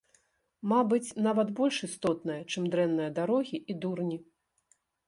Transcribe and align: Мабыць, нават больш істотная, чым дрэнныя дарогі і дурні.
Мабыць, 0.71 1.13
нават 1.27 1.53
больш 1.61 1.77
істотная, 1.89 2.41
чым 2.51 2.63
дрэнныя 2.73 3.15
дарогі 3.21 3.57
і 3.73 3.81
дурні. 3.87 4.17